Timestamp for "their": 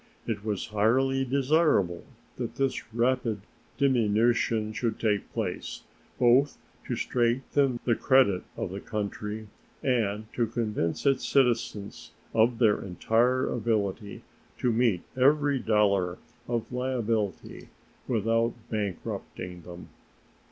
12.57-12.81